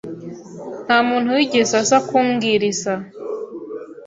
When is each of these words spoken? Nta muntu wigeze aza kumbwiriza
Nta 0.85 0.97
muntu 1.09 1.29
wigeze 1.37 1.73
aza 1.81 1.97
kumbwiriza 2.07 2.93